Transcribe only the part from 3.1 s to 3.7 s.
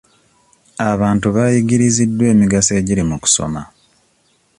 kusoma.